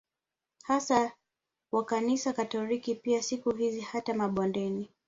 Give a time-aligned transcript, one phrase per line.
[0.63, 1.11] Hasa
[1.71, 4.89] wa kanisa katoliki pia Siku hizi hata mabondeni